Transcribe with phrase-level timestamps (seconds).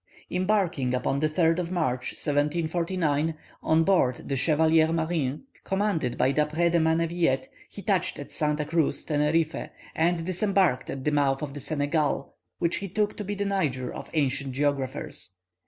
[0.31, 6.71] Embarking upon the 3rd of March, 1749, on board the Chevalier Marin, commanded by D'Après
[6.71, 11.59] de Mannevillette, he touched at Santa Cruz, Teneriffe, and disembarked at the mouth of the
[11.59, 15.33] Senegal, which he took to be the Niger of ancient geographers.